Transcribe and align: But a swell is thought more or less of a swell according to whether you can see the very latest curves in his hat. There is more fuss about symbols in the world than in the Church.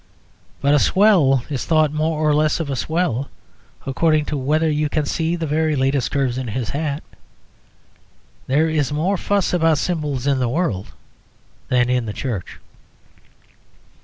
But 0.61 0.73
a 0.73 0.79
swell 0.79 1.45
is 1.47 1.63
thought 1.65 1.93
more 1.93 2.17
or 2.27 2.33
less 2.33 2.59
of 2.59 2.71
a 2.71 2.75
swell 2.75 3.29
according 3.85 4.25
to 4.33 4.35
whether 4.35 4.67
you 4.67 4.89
can 4.89 5.05
see 5.05 5.35
the 5.35 5.45
very 5.45 5.75
latest 5.75 6.09
curves 6.09 6.39
in 6.39 6.47
his 6.47 6.69
hat. 6.71 7.03
There 8.47 8.67
is 8.67 8.91
more 8.91 9.15
fuss 9.15 9.53
about 9.53 9.77
symbols 9.77 10.25
in 10.25 10.39
the 10.39 10.49
world 10.49 10.87
than 11.67 11.87
in 11.87 12.07
the 12.07 12.13
Church. 12.17 12.59